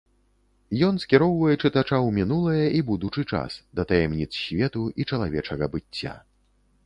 [0.87, 6.15] Ён скіроўвае чытача ў мінулае і будучы час, да таямніц свету і чалавечага быцця.